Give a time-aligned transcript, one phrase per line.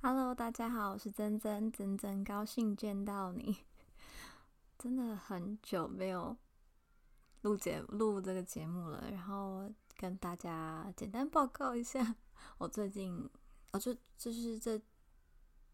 [0.00, 3.56] Hello，大家好，我是珍珍，真真高兴见到你。
[4.78, 6.36] 真的很久没有
[7.42, 12.14] 录节录这个节目了，然后跟大家简单报告一下
[12.58, 13.28] 我最近，
[13.72, 14.80] 哦，就就是这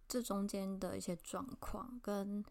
[0.09, 2.43] 这中间的一些状况跟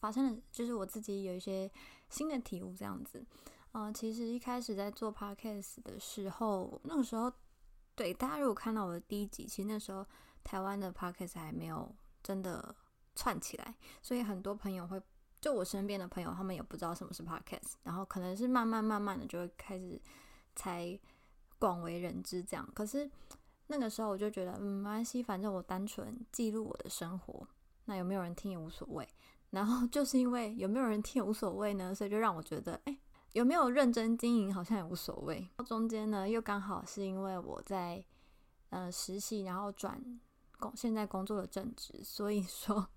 [0.00, 1.68] 发生的，就是我自己有一些
[2.10, 3.24] 新的体悟这样子。
[3.72, 7.32] 嗯、其实一开始在做 podcast 的时候，那个时候，
[7.94, 10.06] 对大家如果看到我的第一集，其实那时候
[10.44, 12.74] 台湾的 podcast 还没有真的
[13.16, 15.02] 串起来，所以很多朋友会，
[15.40, 20.00] 就我身边的朋友，他们也不知道什么是 podcast，然后可能是慢慢慢慢的就会开始
[20.54, 20.96] 才
[21.58, 22.68] 广为人知这样。
[22.74, 23.10] 可是
[23.66, 27.48] 那个时候我就觉得，嗯，没关系，反正我单纯记录我的生活，
[27.86, 29.08] 那有没有人听也无所谓。
[29.50, 32.98] 然后就是因为有没有人听也无所谓呢，所以就让我觉得，哎。
[33.32, 35.50] 有没有认真经营好像也无所谓。
[35.66, 38.04] 中间呢，又刚好是因为我在
[38.70, 40.00] 呃实习，然后转
[40.76, 42.88] 现在工作的正职，所以说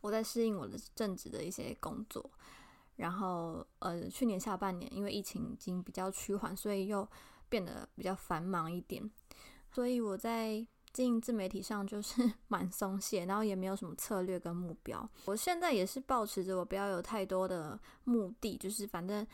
[0.00, 2.30] 我在适应我的正职的一些工作。
[2.96, 7.08] 然后呃，去年下半年因为疫情已经比较趋缓，所以又
[7.48, 9.10] 变得比较繁忙一点。
[9.72, 10.66] 所以我在。
[10.92, 15.06] 经营自媒体上就是 蛮松懈，然后也没有什么策略跟目标。
[15.26, 19.26] 我现在也是保持着我不要有太多的目的，就是反正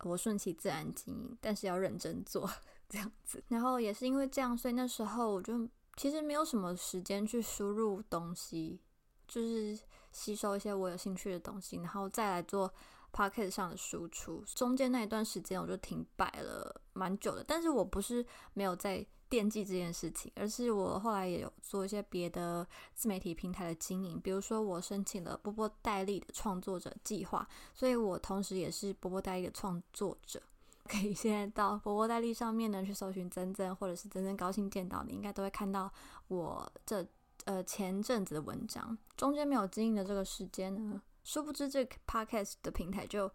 [0.00, 2.50] 我顺其自然经营，但是要认真做
[2.90, 3.40] 这样子。
[3.46, 5.64] 然后也是因为这样，所以那时候我就
[5.96, 8.80] 其实没有什么时间去输入东西，
[9.26, 9.78] 就是
[10.12, 12.72] 吸收一些我有兴趣的东西，然后再来做
[13.12, 14.44] podcast 上的输出。
[14.54, 19.06] 中间那一段时间我就停摆了蛮久的，但是我不是没有在。
[19.26, 30.40] 惦记这件事情，而是我后来也有做一些别的自媒体平台的经营，比如说我申请了波波代理的创作者计划，所以我同时也是波波代理的创作者。
[30.84, 35.92] 可以现在到波波代理上面呢去搜寻真真，或者是真真高兴见到你，应该都会看到
[36.28, 37.06] 我这
[37.44, 38.96] 呃前阵子的文章。
[39.16, 43.30] 中间没有经营的这个时间呢，殊不知这个 podcast 的平台就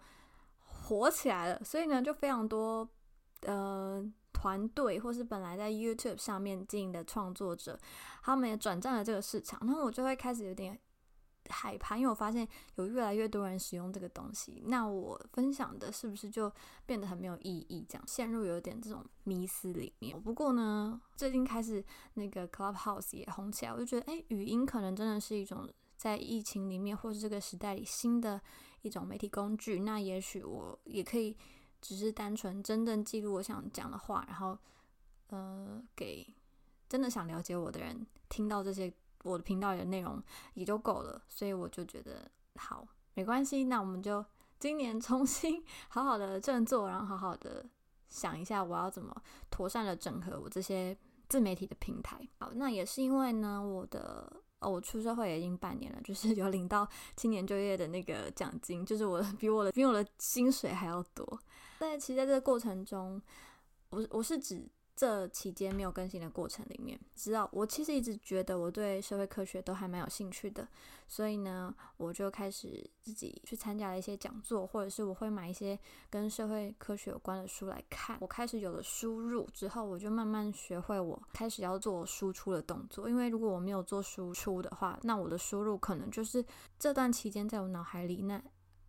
[0.59, 2.88] 火起来了，所以呢就非常多
[3.42, 4.12] 呃。
[4.32, 7.78] 团队或是本来在 YouTube 上面经营的创作者，
[8.24, 10.80] 他们也转战了这个市场，然后我就会开始有点
[11.50, 16.52] 害怕，因为我发现有越来越多人使用这个东西，那我分享的是不是就
[16.86, 17.86] 变得很没有意义？
[17.90, 20.22] 这样陷入有点这种迷思里面。
[20.22, 21.84] 不过呢，最近开始
[22.14, 25.68] 那个 Clubhouse 也红起来，我就觉得，诶，语音可能真的是一种
[25.98, 28.42] 在疫情里面或是这个时代里新的
[28.82, 29.80] 一种媒体工具。
[29.80, 31.36] 那也许我也可以。
[31.82, 34.59] 只是单纯真正记录我想讲的话，然后
[35.30, 36.28] 呃，给
[36.90, 38.94] 真的想了解我的人听到这些
[39.24, 40.22] 我的频道里的内容
[40.53, 44.24] 也就够了，所以我就觉得好，没关系，那我们就
[44.59, 47.66] 今年重新 好好的振作，然后好好的
[48.08, 49.16] 想一下我要怎么
[49.50, 50.97] 妥善的整合我这些
[51.28, 52.19] 自媒体的平台。
[52.40, 54.41] 好，那也是因为呢，我的。
[54.62, 56.85] 哦，我出社会也已经半年了，就是 有领到
[57.16, 61.40] 青年就业的那个奖金，就是我比我的比我的薪水还要多。
[61.78, 63.22] 但其实在这个过程中，
[63.90, 64.68] 我我是指。
[65.00, 70.68] 这期间没有更新的过程里面，知道我其实一直觉得我对社会科学都还蛮有兴趣的，
[71.08, 78.18] 所以呢，我就开始自己去参加了一些讲座，或者是我会买一些跟社会科学有关的书来看。
[78.20, 86.46] 我开始有了输入之后，我就慢慢学会我开始要做输出的动作，因为如果我没有做输出的话，那我的输入可能就是
[86.78, 88.44] 这段期间在我脑海里，那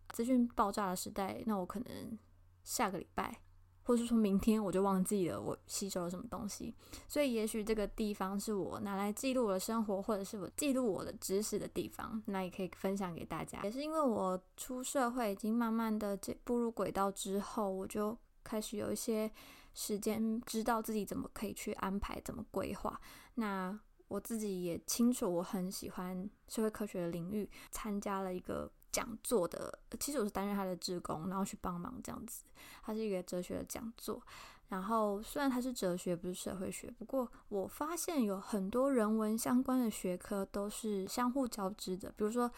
[0.09, 2.19] 资讯爆炸的时代，那我可能
[2.65, 3.39] 下个礼拜。
[3.83, 6.73] 或是说明天我就忘记了我吸收了什么东西，
[7.07, 13.61] 所以也许这个地方是我拿来记录我的生活，或者是我记录我的知识的地方，那也可以分享给大家。
[13.63, 19.31] 也是因为我出社会已经慢慢的步入轨道之后，我就开始有一些
[19.73, 22.99] 时间，知道自己怎么可以去安排，怎么规划。
[23.35, 23.79] 那
[24.11, 28.69] 我自己也清楚，我很喜欢社会科学的领域，参加了一个。
[28.91, 32.43] 讲座的，其实我是担任他的志工，然后去帮忙这样子。
[32.83, 34.21] 他是一个哲学的讲座，
[34.67, 42.51] 然后虽然他是哲学，不是社会学，不过我发现有很多人文相关的学科都是相互交织的，比如说。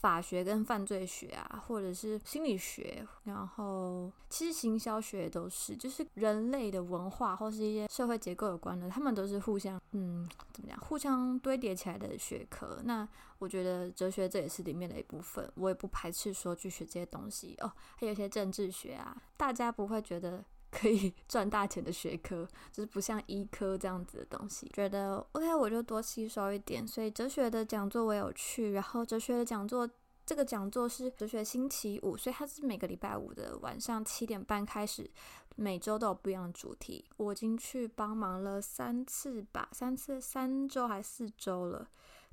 [0.00, 12.78] 法学跟犯罪学啊，或者是心理学，然后其实行销学也都是，就是人类的文化或是一些社会结构有关的，他们都是互相嗯怎么讲，互相堆叠起来的学科。
[12.84, 13.06] 那
[13.38, 17.72] 我觉得哲学这也是里面的一部分，我也不排斥说去学这些东西哦。
[17.96, 20.44] 还有一些政治学啊，大家不会觉得。
[20.70, 24.70] 可以 赚大钱的学科，就是不像医科这样子的东西。
[24.72, 26.86] 觉得 OK，我就多吸收一点。
[26.86, 29.88] 所以哲学的讲座我有去，然后哲学的讲座
[30.26, 35.10] 这个讲座是哲学星期五，所以它是每个礼拜五的晚上七点半开始，
[35.56, 37.04] 每周都有不一样的主题。
[37.16, 41.88] 我已经去帮忙了三次吧，三次三周还四周了。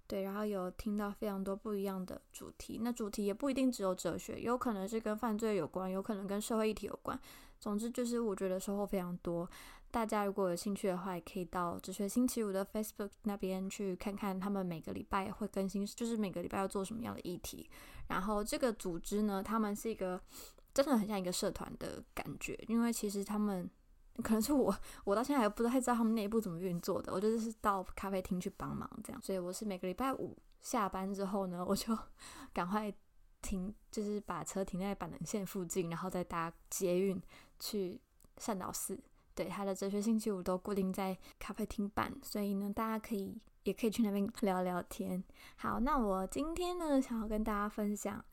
[0.07, 7.19] 对，然后有听到非常多不一样的主题，那主题也不一定只有哲学，有可能是跟犯罪有关，有可能跟社会议题有关。
[7.65, 9.49] 总之就是我觉得收获非常多。
[9.89, 17.67] 大家如果有兴趣的话，也可以到哲学星期五的 Facebook 那边去看看，他们每个礼拜会更新，就是每个礼拜要做什么样的议题。
[18.07, 20.21] 然后这个组织呢，他们是一个
[20.73, 23.69] 真的很像一个社团的感觉，因为其实他们。
[24.23, 24.73] 可能是我，
[25.03, 27.11] 我到现在还不太知道他们内部怎么运作的。
[27.11, 31.93] 我就是到咖啡厅去帮忙这样，所以我是每个礼拜五下班之后呢，我就
[32.53, 32.89] 赶快
[33.41, 37.21] 停，就是把车停在板南线附近，然后再搭捷运
[37.59, 37.99] 去
[38.37, 38.99] 善导寺。
[39.33, 45.23] 对，他的哲学星期五都固定在咖啡厅办，所以呢，大家可以也可以去那边聊聊天。
[45.57, 48.23] 好，那我今天呢，想要跟大家分享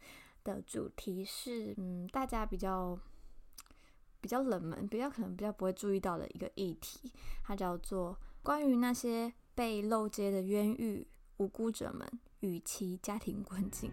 [0.45, 2.99] 的主题是，嗯，大家比较。
[4.21, 11.05] 比较冷门，比较可能比较不会注意到的一个议题，它叫做关于那些被漏接的冤狱
[11.39, 12.09] 无辜者们
[12.39, 13.91] 与其家庭困境。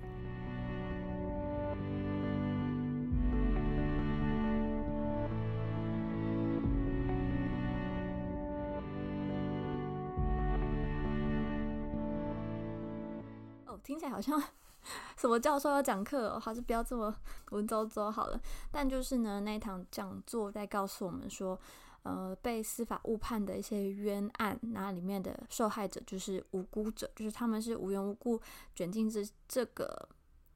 [13.90, 14.40] 听起来好像。
[15.18, 17.14] 什么教授要讲课哦，还是不要这么
[17.50, 18.40] 文绉绉好了。
[18.72, 21.60] 但就是呢，那一堂讲座在告诉我们说，
[22.04, 28.40] 呃，被司法误判的一些冤案，那里面的受害者就是无辜者，就是他们是无缘无故
[28.76, 30.08] 卷进这这个。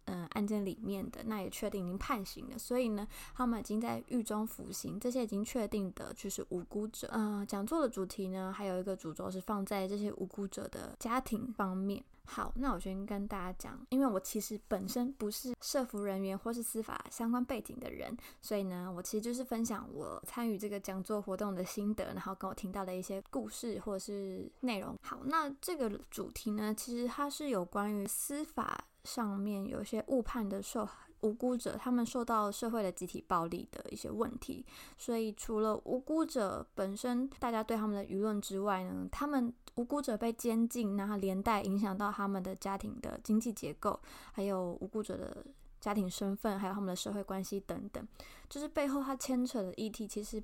[0.05, 4.99] 嗯，案件里面的那也确定已经判刑了，所以呢，他们已经在狱中服刑。
[4.99, 7.09] 这些已经确定的就是无辜者。
[7.13, 12.03] 嗯，讲座的主题呢，还有一个主轴是放在这些无辜者的家庭方面。
[12.25, 24.97] 好，那我先跟大家讲，因为我其实本身不是社服人员或是司法相关背景的人，所以呢，我其实就是分享我参与这个讲座活动的心得，然后跟我听到的一些故事或者是内容。
[25.01, 28.85] 好，那这个主题呢，其实它是有关于司法。
[29.03, 30.87] 上面有一些误判的受
[31.21, 34.65] 无辜者，他们受到社会的集体暴力的一些问题，
[34.97, 43.99] 所以除了无辜者本身，大家对他们的舆论之外呢，他们无辜者被监禁，然后连带影响到他们的家庭的经济结构，
[44.31, 45.45] 还有无辜者的
[45.79, 48.05] 家庭身份，还有他们的社会关系等等，
[48.49, 50.43] 就是背后他牵扯的议题，其实。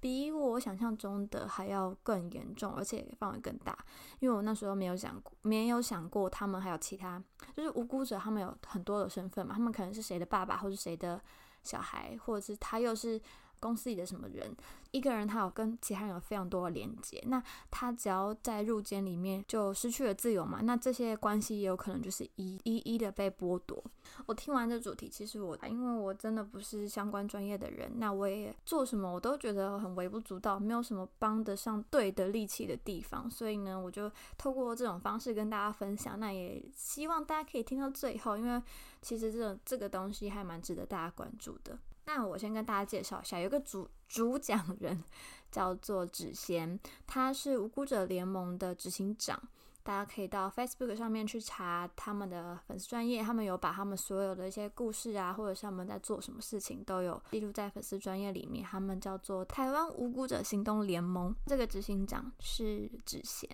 [0.00, 3.76] 比我想象中的还要更严重，而且范围更大。
[4.20, 7.22] 因为我那时候没有想过，没有想过他们还有其他，
[7.54, 11.20] 就是无辜者，他们有很多的身份嘛，他们可能是谁的爸爸，或是谁的
[11.62, 13.20] 小孩，或者是他又是。
[13.60, 14.54] 公司里的什么人，
[14.90, 23.82] 一个人他有跟其他人有非常多的连接，那他只要在入监里面就失去了自由嘛，那这些关系也有可能就是一一一的被剥夺。
[24.26, 38.62] 我听完这主题，其实我因为我真的不是相关专业的人，那我也做什么我都觉得很微不足道，没有什么帮得上对的力气的地方，所以呢，我就透过这种方式跟大家分享，那也希望大家可以听到最后，因为
[39.02, 41.78] 其实这种这个东西还蛮值得大家关注的。
[42.06, 45.04] 那我先跟大家介绍一下，有个主主讲人
[45.50, 49.40] 叫做芷贤，他是无辜者联盟的执行长。
[49.82, 58.64] 大家可以到 Facebook 上面去查他们的粉丝专业，他们有把他们所有的一些故事啊，或者是他们在做什么事情都有记录在粉丝专业里面。
[58.64, 63.48] 他们叫做台湾无辜者行动联盟，这个执行长是芷贤。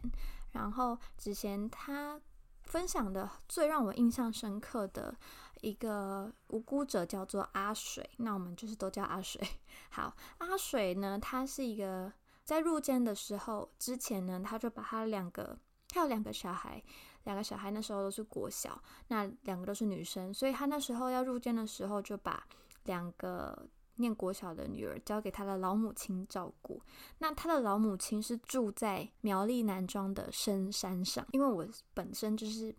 [0.53, 2.19] 然后芷贤他
[2.65, 5.15] 分享的最让我印象深刻的。
[5.63, 9.41] 一个无辜者叫做阿水，那我们就是都叫阿水。
[9.91, 12.13] 好，阿水呢，他是一个
[12.45, 15.57] 在入监的时候之前呢，他就把他两个，
[15.89, 16.83] 他有两个小孩，
[17.25, 22.45] 两个小孩那时候都是国小，那两个都是女生，所以他那时候要入监的时候，就把
[22.87, 26.83] 两个念国小的女儿交给他的老母亲照顾。
[27.19, 31.65] 那他的老母亲是住在苗栗南庄的深山上，因为我
[31.95, 32.75] 本身就是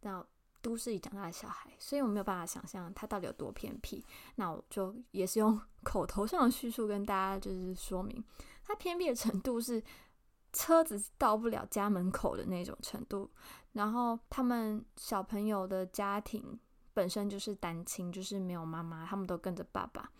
[0.00, 0.26] 到。
[0.64, 4.02] 都市里长大的小孩，所以我没有办法想象他到底有多偏僻。
[4.36, 8.24] 那我就也是用 口头上的叙述跟大家就是说明，
[8.64, 9.82] 他偏僻的程度是
[10.54, 13.30] 车子到不了家门口的那种程度。
[13.72, 16.58] 然后他们小朋友的家庭
[16.94, 20.10] 本身就是单亲，就是没有妈妈，他们都跟着爸爸。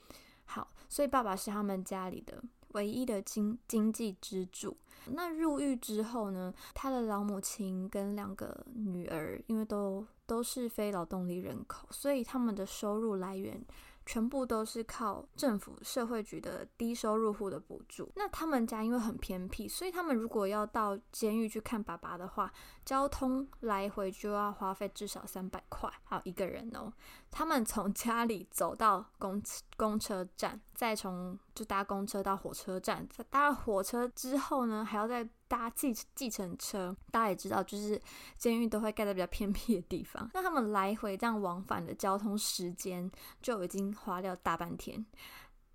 [0.45, 4.77] 好，所以爸爸是他们家里的唯一的经经济支柱。
[5.07, 13.65] 那入狱之后呢，他的老母亲跟两个女儿，因为都都是非劳动力人口，所以他们的收入来源
[14.07, 18.11] 全部都是靠政府社会局的低收入户的补助。
[18.17, 22.53] 那他们家因为很偏僻，所以他们如果要到监狱去看爸爸的话，
[22.85, 26.93] 交通来回就要花费至少三百块，好一个人哦。
[27.31, 29.43] 他们从家里走到公
[29.77, 36.97] 公车站，再从就搭公车到火车站，再搭了火车之后呢，还要再搭计计程车。
[37.13, 38.01] 大家也知道，就是
[38.37, 43.09] 监狱都会盖在比较偏僻的地方，那他们来回这样往返的交通时间
[43.41, 45.07] 就已经花掉大半天。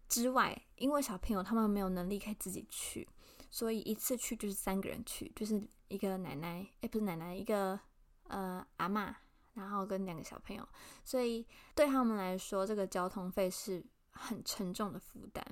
[0.09, 3.07] 之外，因为小朋友他们没有能力可以自己去，
[3.49, 5.65] 所以一次去就是三个人去，就是。
[5.89, 7.79] 一个奶奶，诶，不是奶奶，一个
[8.27, 9.11] 呃阿嬷，
[9.55, 10.63] 然后跟两个小朋友，
[11.03, 11.43] 所以
[11.73, 15.43] 对他们来说，这个交通费是很沉重的负担。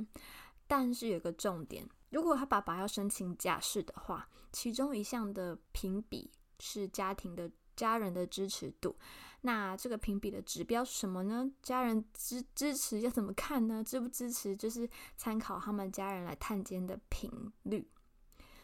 [0.67, 8.95] 但是有个重点，如果他爸爸要申请假释的话，其中一项的评比是家庭的家人的支持度。
[9.41, 11.49] 那这个评比的指标是什么呢？
[11.61, 13.83] 家人支支持要怎么看呢？
[13.83, 17.31] 支不支持就是参考他们家人来探监的频
[17.63, 17.87] 率。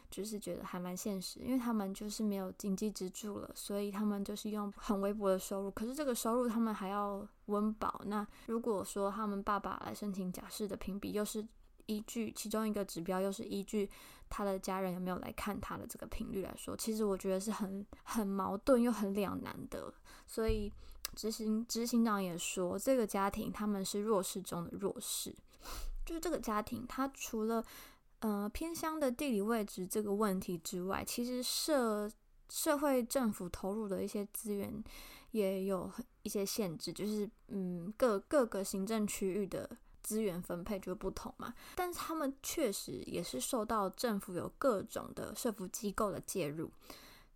[0.09, 5.71] 就是觉得还蛮现实，因为他们就是没有经济支柱了，所以他们就是用很微薄的收入。
[5.71, 7.99] 可是这个收入他们还要温饱。
[8.05, 11.43] 那如果说他们爸爸来申请假释的评比，又是
[11.85, 13.89] 依据其中一个指标，又是依据
[14.29, 19.93] 他的家人有没有来看他的这个频率来说，其实我觉得是很很矛盾又很两难的。
[20.25, 20.71] 所以
[21.15, 25.35] 执行执行长也说，这个家庭他们是弱势中的弱势，
[26.05, 27.63] 就是这个家庭他除了。
[28.25, 32.09] 呃，偏乡的地理位置这个问题之外，其实社
[32.49, 34.81] 社会政府投入的一些资源
[35.31, 39.69] 也有一些限制，就是嗯，各各个行政区域的
[40.03, 41.53] 资源分配就不同嘛。
[41.75, 46.69] 但是他们确实也是受到政府有各种的社福机构的介入。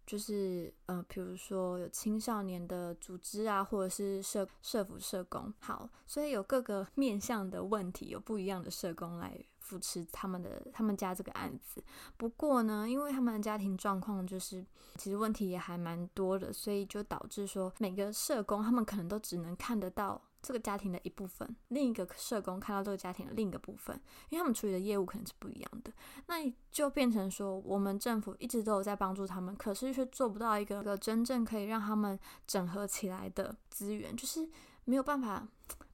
[0.06, 11.84] 就是呃，比如说有青少年的组织啊，或者是社社福社工，好，所以有各个面向的问题，有不一样的社工来扶持他们的他们家这个案子。
[12.16, 20.22] 不过呢，因为他们的家庭状况就是其实问题也还蛮多的，所以就导致说每个社工他们可能都只能看得到。
[20.42, 25.92] 这个家庭的一部分，另一个社工看到这个家庭的另一个部分，因为他们处理的业务可能是不一样的，
[26.28, 26.36] 那
[26.72, 34.48] 就变成说，我们政府一直都有在帮助他们，可是却做不到一个个真正可以让他们整合起来的资源，就是
[34.86, 35.48] 没有办法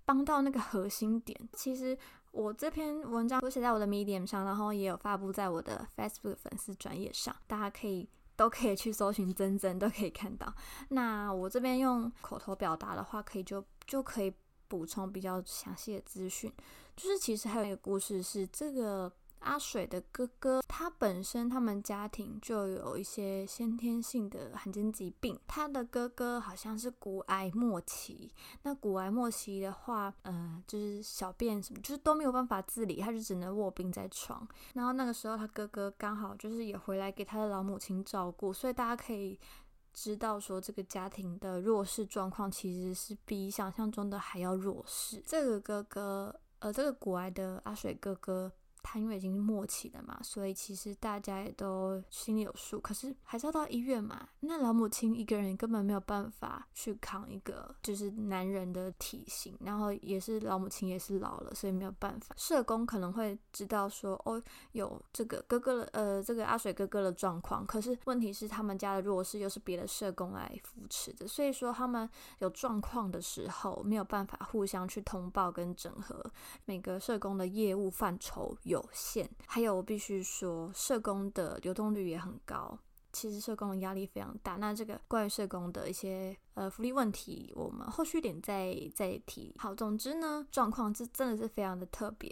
[0.06, 1.40] 帮到那个核心点。
[1.54, 1.98] 其实
[2.32, 8.10] 我这篇文章都写在我的 Medium 上，然后也有发布在我的 Facebook 粉丝专页上，大家可以。
[8.36, 10.52] 都可以去搜寻真真，都可以看到。
[10.90, 14.34] 那我这边用口头表达的话，可以就就可以
[14.68, 16.52] 补充比较详细的资讯。
[16.96, 19.12] 就是其实还有一个故事是这个。
[19.44, 25.38] 阿水的哥哥，他本身他们家庭就有一些先天性的罕见疾病。
[25.46, 34.48] 他的哥哥好像是骨癌末期，那骨癌末期的话，嗯、呃，就是小便什么，就是都没有办法自理，他就只能卧病在床。
[34.76, 39.38] 然后那个时候，他哥哥刚好就是也回来给他的老母亲照顾，所以大家可以
[39.94, 45.22] 知道说，这个家庭的弱势状况其实是比想象中的还要弱势。
[45.26, 48.52] 这个哥哥，呃，这个国外的阿水哥哥。
[48.84, 52.80] 他因为已经末期了嘛，所以其实大家也都心里有数。
[52.80, 62.36] 可是还是要到医院嘛，那老母亲一个人根本没有办法去扛一个就是男人的体型，然后也是老母亲也是老了，所以没有办法。
[62.38, 64.42] 社工可能会知道说，哦，
[64.74, 67.66] 有这个哥哥的，呃，这个阿水哥哥的状况。
[67.66, 72.08] 可是问题是他们家的弱势又是别的社工来扶持的，所以说他们
[72.40, 76.24] 有状况的时候没有办法互相去通报跟整合，
[76.66, 82.78] 每个社工的业务范畴有限，还有我必须说，社工的流动率也很高。
[83.12, 84.56] 其实社工的压力非常大。
[84.56, 89.54] 那这个关于社工的一些呃福利问题，我们后续点再再提。
[89.60, 92.28] 好，总之呢，状况是真的是非常的特别。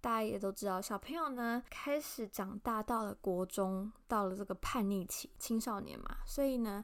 [0.00, 6.82] 大家也都知道，小朋友呢开始长大，到了国中，到了这个叛逆期，青少年嘛，所以呢。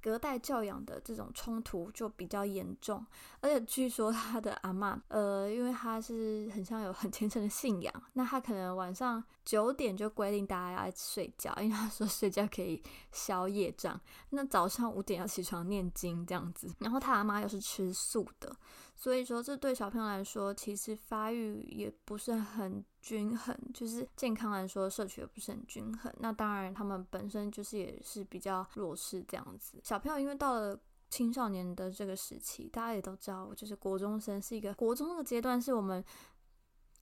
[0.00, 3.04] 隔代教养的这种冲突就比较严重，
[3.40, 14.00] 而且据说他的阿妈，呃，因为他是很像有很虔诚的信仰，那他可能晚上九点就规定大家要睡觉，因为他说睡觉可以消业障。
[14.30, 18.54] 那早上五点要起床念经这样子，然后他阿妈又是吃素的。
[18.98, 26.12] 所以说，这对小朋友来说，其实发育也不是很均衡，就是健康来说，摄取也不是很均衡。
[26.18, 29.80] 那当然，他们本身就是也是比较弱势这样子。
[29.84, 30.76] 小朋友因为到了
[31.08, 36.04] 青少年的这个时期，大家也都知道，就是国中生是一个国中的阶段，是我们。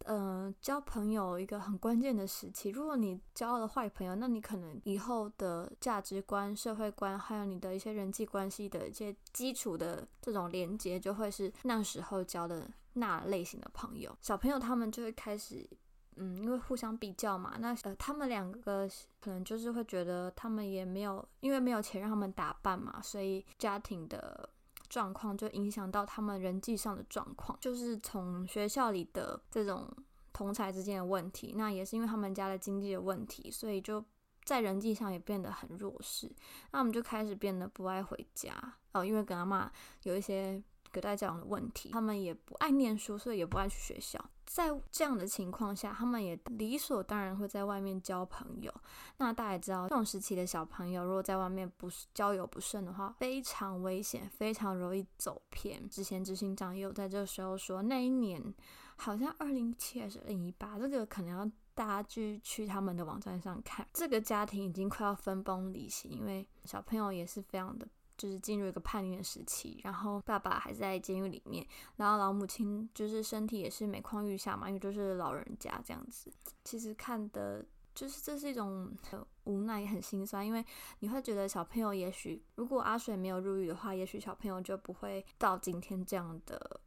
[0.04, 2.70] 呃，交朋友一个很关键的时期。
[2.70, 14.16] 如果你交了坏朋友，那你可能以后的价值观、社会观，还有你的一些人际关系的一些基础的这种连接，就会是那时候交的那类型的朋友。
[14.20, 15.68] 小朋友他们就会开始，
[16.16, 18.88] 嗯，因为互相比较嘛，那呃，他们两个
[19.20, 24.48] 可能就是会觉得他们也没有，因为没有钱让他们打扮嘛，所以家庭的
[24.88, 29.88] 状况就影响到他们人际上的状况，就是从学校里的这种
[30.33, 34.05] 同才之间的问题，那也是因为他们家的经济的问题，所以就。
[34.45, 36.31] 在人际上也变得很弱势，
[36.71, 38.55] 那我们就开始变得不爱回家
[38.93, 39.69] 哦，因为跟阿嬷
[40.05, 40.62] 有一些
[40.93, 44.23] 隔代教养的问题，他们也不爱念书，所以也不爱去学校。
[44.45, 48.73] 在这样的情况下，他们也理所当然会在外面交朋友。
[49.16, 55.88] 那大家知道，这种时期的小朋友如果在外面不交友不慎的话，非常危险，非常容易走偏。
[55.88, 58.55] 之前执行长也有在这个时候说，那一年
[58.97, 61.50] 好像二零七还是二零一八，这个可能要。
[61.76, 76.32] 大家去去他们的网站上看，这个家庭已经快要分崩离析，因为小朋友也是非常的，就是进入一个叛逆的时期，然后爸爸还在监狱里面，然后老母亲就是身体也是每况愈下嘛，因为就是老人家这样子。
[76.64, 80.64] 其实看的就是这是一种很无奈很心酸，因为
[81.00, 86.80] 你会觉得小朋友也许如果阿水没有入狱的话，也许小朋友就不会到今天这样的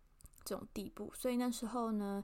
[0.44, 1.12] 这种地步。
[1.16, 2.24] 所以那时候呢。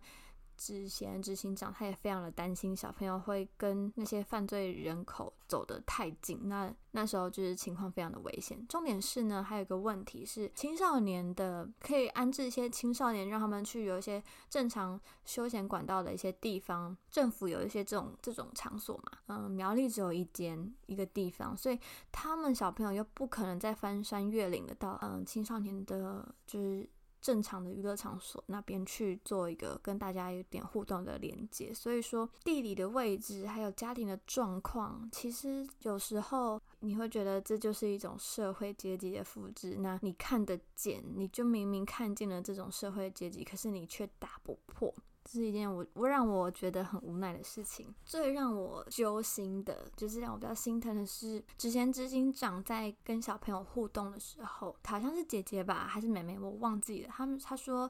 [0.58, 8.66] 之前执行长他也非常的担心小朋友会跟那些犯罪人口走得太近，那那时候就是情况非常的危险。
[8.68, 19.20] 重点是呢，还有一个问题是青少年的可以安置一些青少年，让他们去有一些正常休闲管道的一些地方，政府有一些这种这种场所嘛。
[19.28, 21.80] 嗯，苗栗只有一间一个地方，所以
[22.12, 26.90] 他们小朋友又不可能再翻山越岭的到嗯青少年的，就是。
[27.26, 39.78] 正常的娱乐场所那边去做一个跟大家有点互动的连接，所以说地理的位置还有家庭的状况，其实有时候你会觉得这就是一种社会阶级的复制。
[39.80, 44.94] 那你看得见，你就明明看见了这种社会阶级，可是你却打不破。
[45.26, 47.94] 这是一件我我让我觉得很无奈的事情。
[48.06, 57.10] 最让我揪心的，就是让我比较心疼的是，之前执行长在跟小朋友互动的时候，好像是姐姐吧，还是妹妹，我忘记了。
[57.12, 57.90] 他们他说。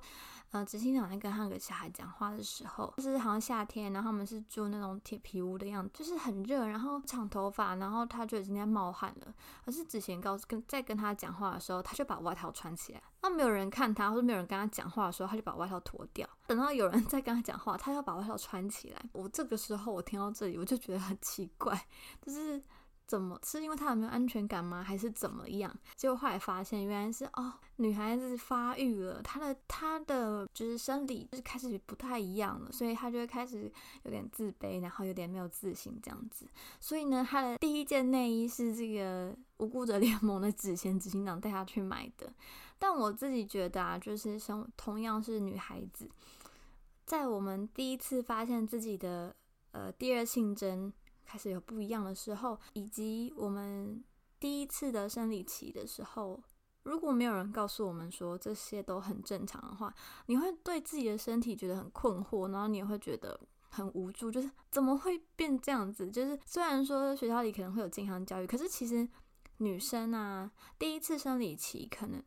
[0.51, 9.34] 呃，执行长在跟他个小孩讲话的时候，就是好像夏天，然后他们是住那种铁皮屋的样子，就是很热，然后长头发，然后他就已经在冒汗了。
[9.65, 13.04] 可是之前告诉跟在跟他讲话的时候，他就把外套穿起来。
[13.21, 16.30] 那没有人看他，或者没有人跟他讲话的时候，他就把外套脱掉。
[16.48, 19.01] 等到有人 在跟他讲话，他要把外套穿起来。
[19.11, 21.88] 我这个时候我听到这里，我就觉得很奇怪，
[22.25, 22.61] 就是。
[23.07, 24.81] 怎么是因为他有没有安全感吗？
[24.81, 25.71] 还是怎么样？
[25.95, 36.47] 结果后来发现，原来是哦，女孩子发育了，她的她的就是生理就是开始不太一样了，所以她就会开始有点自卑，然后有点没有自信这样子。
[36.79, 42.33] 所以呢，她的第一件内衣是这个无辜者联盟的紫贤执行长带她去买的。
[42.79, 46.09] 但我自己觉得啊，就是像同样是女孩子，
[47.06, 49.36] 在我们第一次发现自己的
[49.72, 50.91] 呃第二性征。
[51.28, 54.04] 开始有不一样的时候，以及我们
[54.39, 56.39] 第一次的生理期的时候，
[56.84, 59.91] 如果没有人告诉我们说这些都很正常的话，
[60.28, 63.39] 你会对自己的身体觉得很困惑，然后你也会觉得
[63.70, 66.12] 很无助，就是怎么会变这样子？
[66.12, 69.10] 就是虽然说学校里可能会有健康教育，可是其实
[69.58, 72.24] 女生啊，第一次生理期可能。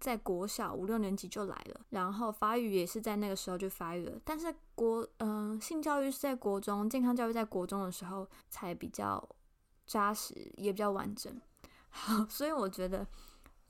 [0.00, 4.18] 在国小五六年级就来了，然后发育也是在那个时候就发育了。
[4.24, 9.22] 但是国嗯、性教育是在国中，健康教育在国中的时候才比较
[9.86, 11.32] 扎实，也比较完整。
[11.90, 13.06] 好，所以我觉得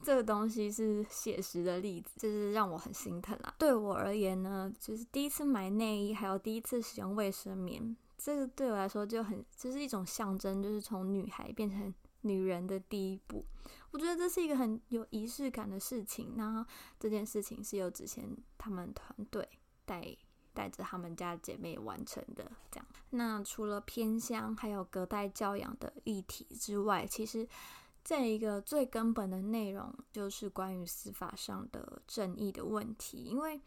[0.02, 3.54] 这个东西是写实的例子，就是让我很心疼啊。
[3.58, 13.44] 对我而言呢，就是第一次买内衣，还有第一次使用卫生棉，这个对我来说就很就是一种象征，就是从女孩变成女人的第一步。
[13.90, 16.64] 我觉得这是一个很有仪式感的事情，然后
[16.98, 19.48] 这件事情是由之前他们团队
[19.84, 20.16] 带
[20.54, 22.50] 带着他们家姐妹完成的。
[22.70, 27.48] 这样，那除了偏乡还有隔代教养的议题之外，其实
[28.04, 33.60] 这一个最根本的内容就是关于司法上的正义的问题，因为。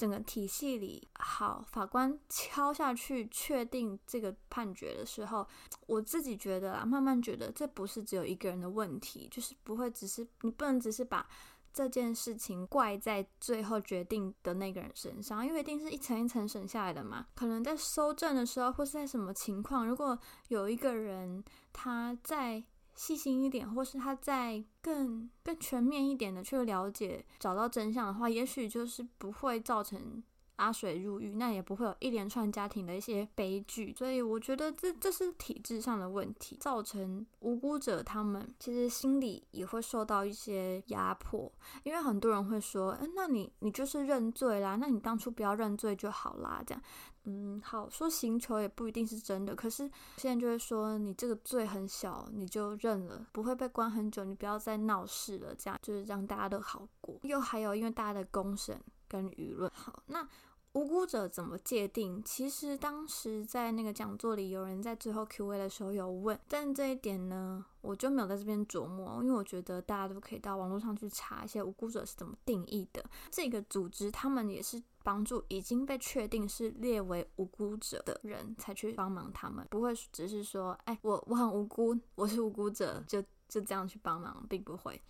[0.00, 5.46] 整个体系里，好，法官敲下去确定这个判决的时候，
[5.86, 11.28] 我自己觉得啊，慢慢觉得这不是只有一个人的问题，就是不会只是你不能只是把
[11.70, 17.26] 这件事情怪在最后决定的那个人身上，因为一定是一层一层审下来的嘛。
[17.34, 22.64] 可能在搜证的时候，或是在什么情况，如果有一个人他在。
[23.00, 30.22] 细心一点，或是他在更更全面一点的去了解，找到真相的话，也许就是不会造成
[30.60, 33.94] 阿水入狱，那也不会有一连串家庭的一些悲剧。
[33.96, 41.50] 所以我觉得这这是体制上的问题，造成无辜者他们其实心里也会受到一些压迫。
[41.82, 46.82] 因为很多人会说，嗯，那你你就是认罪啦，那你当初不要认罪就好啦，这样。
[47.24, 57.18] 嗯，好，说刑求也不一定是真的，可是现在就会说你这个罪很小，你就认了，不会被关很久，你不要再闹事了，这样就是让大家都好过。
[57.22, 60.26] 又还有因为大家的公审跟舆论，好，那
[60.72, 62.22] 无辜者怎么界定？
[62.24, 73.04] 其实当时在那个讲座里，有人在最后 Q&A 的时候有问，但这一点呢，我就没有在这边琢磨，因为我觉得大家都可以到网络上去查一些无辜者是怎么定义的。
[73.30, 74.82] 这个组织他们也是。
[75.02, 85.00] 帮助已经被确定是列为无辜者的人才去帮忙他们，不会只是说，哎，我我很无辜，我是无辜者，就就这样去帮忙，并不会。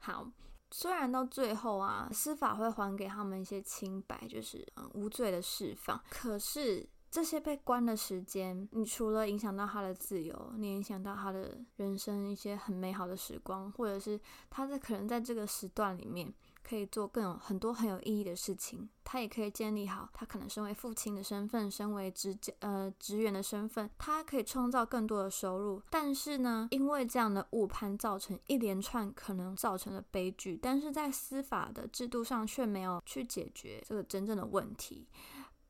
[0.00, 0.28] 好，
[0.70, 16.32] 虽然到最后啊，司法会还给他们一些清白，就是嗯无罪的释放，可是这些被关的时间，你除了影响到他的自由，你影响到他的人生一些很美好的时光，或者是他在可能在这个时段里面。
[16.68, 25.80] 可以做更有很多很有意义的事情，他也可以建立好他可能身为父亲的身份，身为职呃职员的身份，他可以创造更多的收入。
[25.88, 35.08] 但是呢，因为这样的误判造成一连串可能造成的悲剧，但是在司法的制度上却没有去解决这个真正的问题。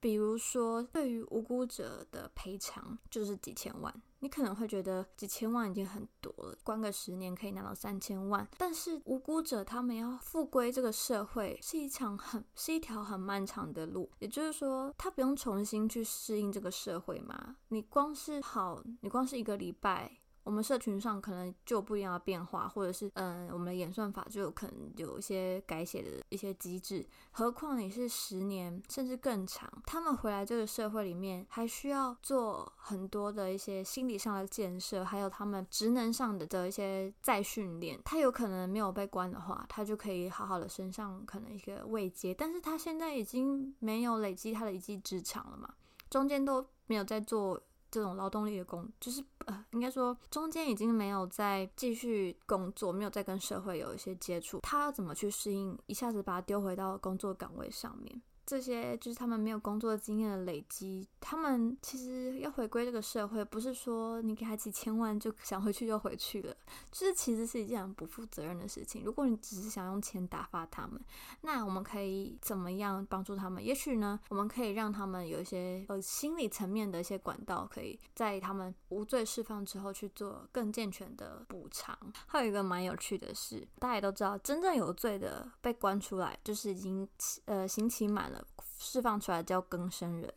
[0.00, 8.46] 比如说，对于无辜者的赔偿就是几千万，你可能会觉得几千万已经很多了，关个十年可以拿到三千万。
[8.58, 14.10] 但是无辜者他们要复归这个社会，是一场很是一条很漫长的路。
[14.18, 17.56] 也就是说，他不用重新去适应这个社会嘛？
[17.68, 20.18] 你光是好，你光是一个礼拜。
[20.48, 27.06] 我们社群上可能就不一样的变化，或者是嗯，我们的演算法就有可能有一些改写的一些机制。
[27.32, 38.00] 何况你是十年甚至更长，他们回来这个社会里面，还需要做很多的一些心理上的建设，还有他们职能上的的一些再训练。
[38.02, 45.74] 他有可能没有被关的话，他就可以好好的升上可能一个位阶，但是他现在已经没有累积他的一技之长了嘛，
[46.08, 47.62] 中间都没有在做。
[47.90, 55.78] 这种劳动力的工，就是呃，应该说中间已经没有再继续工作，没有再跟社会有一些接触，他要怎么去适应？
[55.86, 58.22] 一下子把他丢回到工作岗位上面？
[58.48, 66.56] 这些就是他们没有工作经验的累积，他们其实要回归这个社会，不是说你给他几千万就想回去就回去了，
[66.90, 69.04] 就是其实是一件很不负责任的事情。
[69.04, 70.98] 如果你只是想用钱打发他们，
[71.42, 73.62] 那我们可以怎么样帮助他们？
[73.62, 81.94] 也许呢，我们可以让他们有一些呃心理层面的一些管道，可以在他们无罪释放之后去做更健全的补偿。
[82.26, 87.06] 还有一个蛮有趣的是，大家也都知道，真正有罪的被关出来，就是已经
[87.44, 88.37] 呃刑期满了。
[88.78, 90.32] 释放出来叫更生人，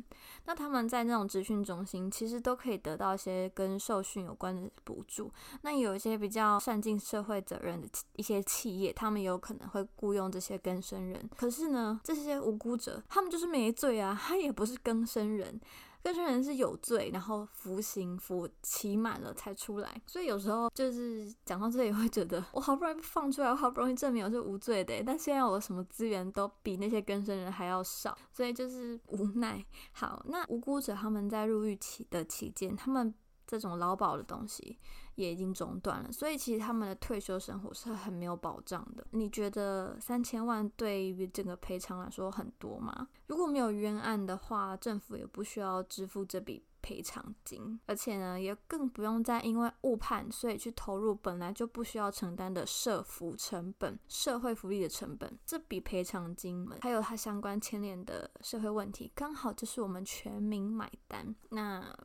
[0.45, 5.31] 那他们在那种职训中心，其实都可以得到一些跟受训有关的补助。
[5.61, 11.29] 那有一些比较善尽社会责任的一些企业，他们有可能会雇佣这些更生人。
[11.37, 15.61] 可是呢，这些无辜者，他们就是没罪啊，他也不是更生人。
[16.03, 29.63] 更生人是有罪，然后服刑服期满了才出来，所以有时候就是讲到这里会觉得，我好不容易放出来，我好不容易证明我是无罪的，但现在我什么资源都比那些更生人还要少，所以就是无奈。
[29.91, 33.13] 好，那无辜者他们在入狱期的期间，他们
[33.45, 34.79] 这种劳保的东西。
[35.15, 39.06] 也已经中断了，所以其实他们的退休生活是很没有保障的。
[39.12, 43.08] 你觉得三千万对于整个赔偿来说很多吗？
[43.28, 55.38] 如果没有冤案的话，政府也不需要支付这笔赔偿金，而且呢，也更不用再因为误判，所以去投入本来就不需要承担的社福成本、社会福利的成本。
[55.45, 61.36] 这笔赔偿金还有它相关牵连的社会问题，刚好就是我们全民买单。
[61.50, 61.95] 那。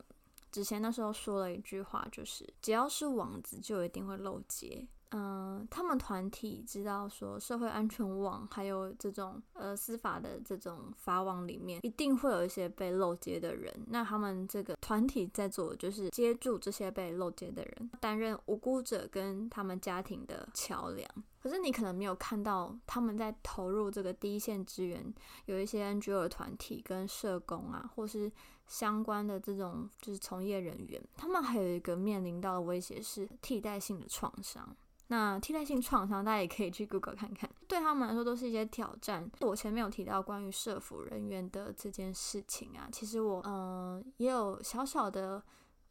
[0.57, 4.89] 之前那时候说了一句话，就是只要是网子，就一定会漏接。
[5.11, 13.71] 嗯、他们团体知道说，社会安全网还有这种呃司法的这种法网里面，一定会有一些被漏接的人。
[13.89, 21.07] 那他们这个团体在做就是接住这些被漏接的人，担任无辜者跟他们家庭的桥梁。
[21.47, 28.29] 可是你可能没有看到他们在投入这个第一线支援，有一些 NGO 团体跟社工啊，或是
[28.67, 34.77] 相关的这种就是从业人员，他们还有一个面临到的威胁是替代性的创伤。
[35.07, 39.31] 那替代性创伤，大家也可以去 Google 看看，对他们来说都是一些挑战。
[39.43, 45.41] 我前面有提到关于社服人员的这件事情啊，其实我嗯、呃、也有小小的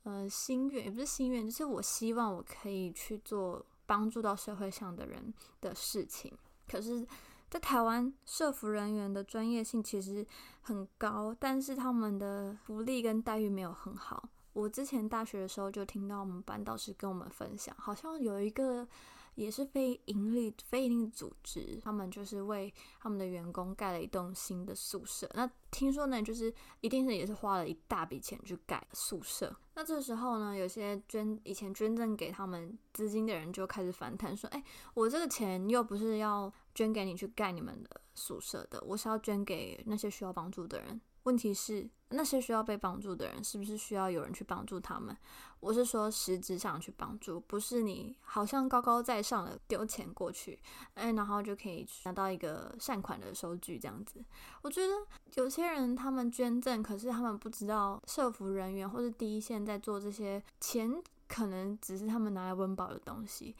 [0.04, 6.32] 呃心愿，也不是心愿，就是我希望我可以去做帮助到社会上的人的事情。
[6.68, 7.08] 可是，
[7.50, 10.26] 在台湾，社服人员的专业性其实
[10.62, 14.30] 很高，但是他们的福利跟待遇没有很好。
[14.54, 18.88] 我之前大学的时候就听到我们班导师跟我们分享，好像有一个。
[19.36, 25.30] 也是非盈利、非盈利组织，他们就是为他们的员工盖了一栋新的宿舍。
[25.34, 29.56] 那听说呢，就是一定是也是花了一大笔钱去盖宿舍。
[29.76, 45.16] 那这时候呢，有些捐以前捐赠给他们资金的人就开始反弹，说：“哎，我这个钱又不是要捐给你去盖你们的宿舍的，我是要捐给那些需要帮助的人。”问题是，那些需要被帮助的人，是不是需要有人去帮助他们？
[45.60, 50.60] 我是说，实质上去帮助，不是你好像高高在上的丢钱过去，
[50.94, 54.24] 哎，然后就可以拿到一个善款的收据这样子。
[54.62, 54.94] 我觉得
[55.34, 63.56] 有些人他们捐赠，可是他们不知道社服人员或是第一线在做这些，钱可能只是他们拿来温饱的东西。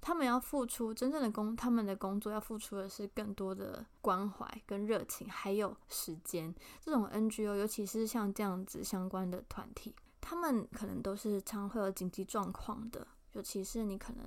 [0.00, 6.54] 他们要付出真正的工，他们的工作要付出的是更多的关怀跟热情，还有时间。
[6.80, 14.24] 这种 NGO，尤其是像这样子相关的团体，他们可能都是常会有紧急状况的，尤其是你可能。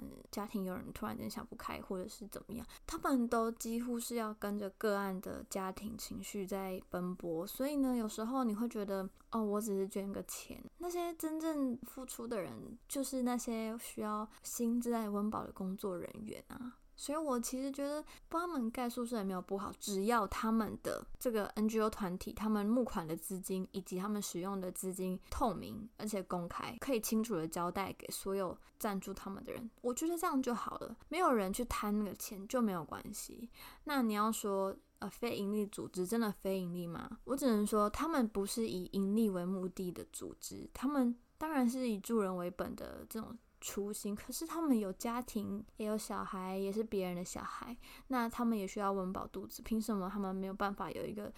[0.00, 7.46] 嗯，家庭有人突然间想不开，或者是怎么样，他们都几乎是要跟着个案的家庭情绪在奔波。
[7.46, 16.77] 所以呢，有时候你会觉得，哦，我只是捐个钱，那些真正付出的人，就是那些需要薪资来温饱的工作人员啊。
[17.00, 30.96] 所以，我其实觉得帮他们盖宿舍也没有不好，只要他们的这个 NGO 团体，他们募款的资金以及他们使用的资金透明而且公开，可以清楚的交代给所有赞助他们的人，我觉得这样就好了。
[31.08, 33.48] 没有人去贪那个钱就没有关系。
[33.84, 37.18] 那你要说，呃，非营利组织真的非营利吗？
[37.24, 43.38] 我只能说，他们不是以盈利为目的的组织，他们当然是以助人为本的这种。
[43.60, 47.76] 初心，可是他们有家庭，也有小孩，也是别人的小孩，
[48.08, 49.62] 那他们也需要温饱肚子。
[49.62, 51.32] 凭什么他们没有办法有一个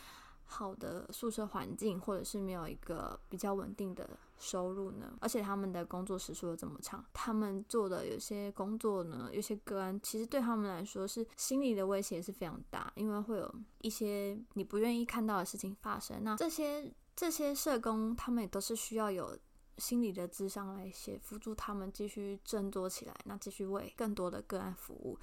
[0.44, 5.16] 好的宿舍环境，或者是没有一个比较稳定的收入呢？
[5.20, 16.22] 而且他们的工作时数又这么长，他们做的有些工作呢，有些个案，其实对他们来说是心理的威胁是非常大，因为会有一些你不愿意看到的事情发生。
[16.22, 19.36] 那这些这些社工，他们也都是需要有。
[19.78, 25.18] 心理的智商来写辅助他们继续振作起来，那继续为更多的个案服务。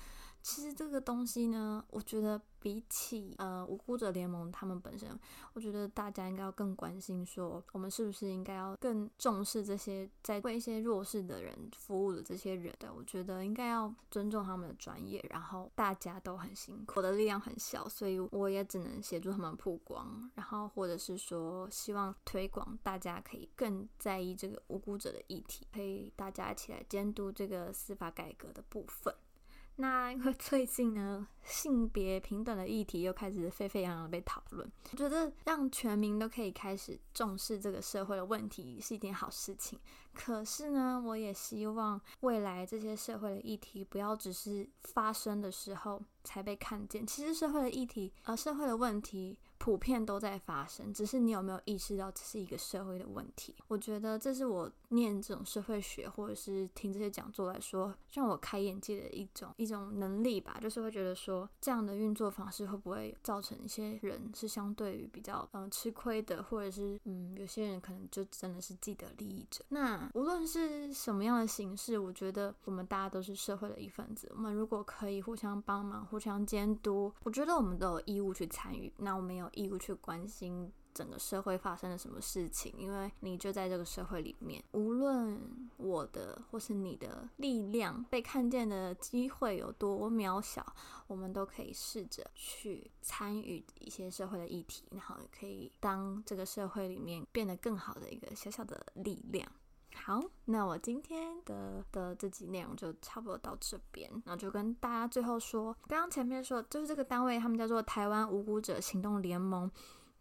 [0.48, 5.10] 其实这个东西呢，我觉得比起呃无辜者联盟他们本身，
[5.52, 12.94] 我觉得大家应该要更关心，说我们是不是应该要更重视这些在为一些弱势的人服务的这些人的。
[12.94, 29.14] 我觉得应该要尊重他们的专业，然后大家都很辛苦，我的力量很小，所以我也只能协助他们曝光，然后或者是说希望推广，大家可以更在意这个无辜者的议题，可以大家一起来监督这个司法改革的部分。
[29.80, 39.80] 那因为最近呢，性别平等的议题又开始沸沸扬扬被讨论，我觉得让全民都可以开始重视这个社会的问题是一件好事情。
[40.14, 47.06] 可是呢，我也希望未来这些社会的议题不要只是发生的时候才被看见。
[47.06, 49.38] 其实社会的议题，呃，社会的问题。
[49.60, 53.56] 普遍都在发生，只是你有没有意识到这是一个社会的问题？
[53.68, 60.58] 我觉得这是我念这种社会学或者是听这些讲座来说，让我开眼界的一种一种能力吧。
[60.62, 69.66] 就是会觉得说，这样的运作方式会不会造成一些人是相对于比较嗯吃亏的，或者是嗯有些人可能就真的是既得利益者。
[69.70, 74.32] 那无论是什么样的形式，我觉得我们大家都是社会的一份子。
[74.36, 78.94] 我们如果可以互相帮忙、互相监督，我觉得我们都有义务去参与。
[78.98, 79.48] 那我们有。
[79.58, 85.40] 义务去关心整个社会发生了什么事情，因为你就在这个社会里面，无论
[85.78, 90.66] 我的或是你的力量被看见的机会有多渺小，
[91.06, 99.48] 我们都可以试着去参与一些社会的议题，然后可以当这个社会里面变得更好的一个小小的力量。
[99.96, 109.70] 好，那我今天的的这集内容就差不多到这边，然后就跟大家最后说，刚刚前面说就是这个单位，他们叫做台湾无辜者行动联盟。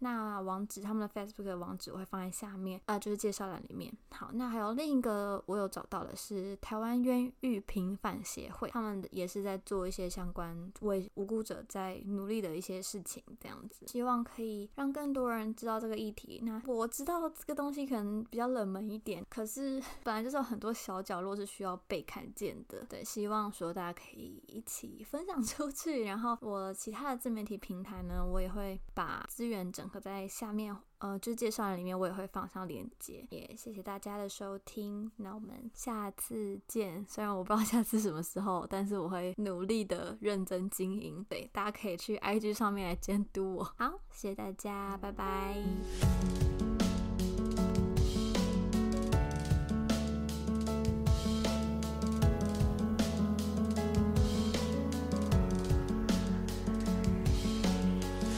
[0.00, 3.92] 那网址，他们的 Facebook 的网址我会放在下面，啊、呃，就是介绍栏里面。
[4.10, 16.40] 好，那还有另一个我有找到的是台湾冤狱平反协会，他们也是在做一些相关为无辜者在努力的一些事情，这样子，希望可以让更多人知道这个议题。
[16.44, 22.84] 那我知道这个东西可能比较冷门一点，可是 本来就是有很多小角落是需要被看见的。
[22.88, 29.85] 对，希望说大家可以一起分享出去，然后我其他的自媒体平台呢，我也会把资源整。
[29.88, 33.26] 可在下面，呃，就介绍人里面我也会放上链接。
[33.30, 37.04] 也谢谢大家的收听，那我们下次见。
[37.08, 41.24] 虽然我不知道下次什么时候，但是我会努力的认真经营。
[41.28, 43.64] 对，大家可以去 IG 上面来监督我。
[43.76, 46.65] 好，谢谢大家，拜拜。